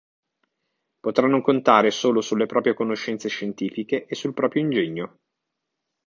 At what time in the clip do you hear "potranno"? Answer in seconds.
0.99-1.43